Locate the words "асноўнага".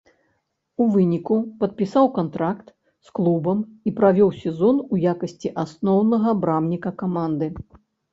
5.65-6.29